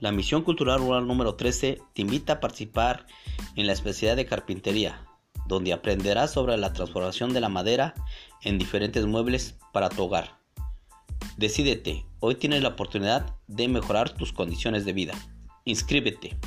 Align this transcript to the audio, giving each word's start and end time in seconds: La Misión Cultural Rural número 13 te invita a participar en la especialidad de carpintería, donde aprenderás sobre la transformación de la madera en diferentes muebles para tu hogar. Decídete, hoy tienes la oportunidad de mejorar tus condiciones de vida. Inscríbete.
La 0.00 0.12
Misión 0.12 0.40
Cultural 0.42 0.80
Rural 0.80 1.06
número 1.06 1.34
13 1.34 1.78
te 1.92 2.00
invita 2.00 2.32
a 2.32 2.40
participar 2.40 3.06
en 3.54 3.66
la 3.66 3.74
especialidad 3.74 4.16
de 4.16 4.24
carpintería, 4.24 5.06
donde 5.46 5.74
aprenderás 5.74 6.32
sobre 6.32 6.56
la 6.56 6.72
transformación 6.72 7.34
de 7.34 7.40
la 7.40 7.50
madera 7.50 7.92
en 8.40 8.56
diferentes 8.56 9.04
muebles 9.04 9.58
para 9.74 9.90
tu 9.90 10.04
hogar. 10.04 10.38
Decídete, 11.36 12.06
hoy 12.20 12.36
tienes 12.36 12.62
la 12.62 12.70
oportunidad 12.70 13.36
de 13.46 13.68
mejorar 13.68 14.08
tus 14.14 14.32
condiciones 14.32 14.86
de 14.86 14.94
vida. 14.94 15.12
Inscríbete. 15.66 16.38